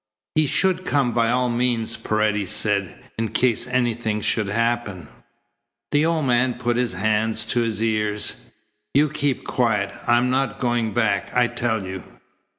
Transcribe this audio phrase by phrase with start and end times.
[0.33, 5.07] "He should come by all means," Paredes said, "in case anything should happen"
[5.91, 8.45] The old man put his hands to his ears.
[8.95, 9.93] "You keep quiet.
[10.07, 12.01] I'm not going back, I tell you."